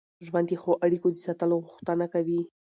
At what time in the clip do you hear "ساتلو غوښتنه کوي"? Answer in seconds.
1.25-2.41